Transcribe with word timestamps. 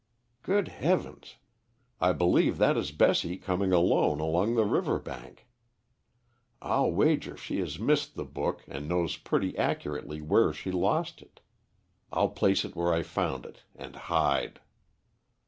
Good 0.41 0.67
heavens! 0.69 1.35
I 1.99 2.11
believe 2.11 2.57
that 2.57 2.75
is 2.75 2.91
Bessie 2.91 3.37
coming 3.37 3.71
alone 3.71 4.19
along 4.19 4.55
the 4.55 4.65
river 4.65 4.97
bank. 4.97 5.45
I'll 6.59 6.91
wager 6.91 7.37
she 7.37 7.59
has 7.59 7.77
missed 7.77 8.15
the 8.15 8.25
book 8.25 8.63
and 8.67 8.89
knows 8.89 9.15
pretty 9.15 9.55
accurately 9.59 10.19
where 10.19 10.53
she 10.53 10.71
lost 10.71 11.21
it. 11.21 11.39
I'll 12.11 12.29
place 12.31 12.65
it 12.65 12.75
where 12.75 12.91
I 12.91 13.03
found 13.03 13.45
it, 13.45 13.61
and 13.75 13.95
hide." 13.95 14.59